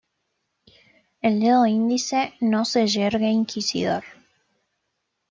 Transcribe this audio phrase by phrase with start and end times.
[1.21, 4.03] El dedo índice no se yergue inquisidor.